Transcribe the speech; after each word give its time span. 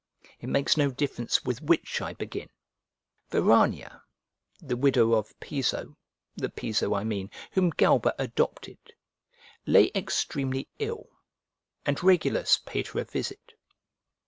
It 0.39 0.49
makes 0.49 0.77
no 0.77 0.89
difference 0.89 1.45
with 1.45 1.61
which 1.61 2.01
I 2.01 2.13
begin. 2.15 2.49
Verania, 3.29 4.01
the 4.59 4.75
widow 4.75 5.13
of 5.13 5.39
Piso, 5.39 5.95
the 6.35 6.49
Piso, 6.49 6.95
I 6.95 7.03
mean, 7.03 7.29
whom 7.51 7.69
Galba 7.69 8.15
adopted, 8.17 8.79
lay 9.67 9.91
extremely 9.93 10.67
ill, 10.79 11.07
and 11.85 12.01
Regulus 12.01 12.61
paid 12.65 12.87
her 12.87 13.01
a 13.01 13.03
visit. 13.03 13.53